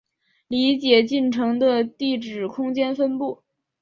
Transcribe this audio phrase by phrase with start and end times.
[0.47, 3.43] 理解进程的地址空间分布